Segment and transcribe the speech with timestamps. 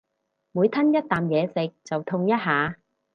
[0.53, 2.79] 每吞一啖嘢食就痛一下